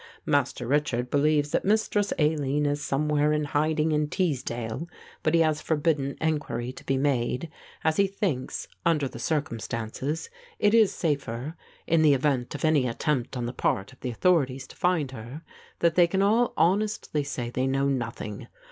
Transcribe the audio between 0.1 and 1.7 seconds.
"Master Richard believes that